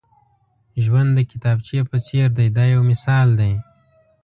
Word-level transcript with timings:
ژوند 0.83 1.09
د 1.13 1.19
کتابچې 1.31 1.79
په 1.89 1.97
څېر 2.05 2.27
دی 2.37 2.47
دا 2.57 2.63
یو 2.73 2.81
مثال 2.91 3.27
دی. 3.39 3.53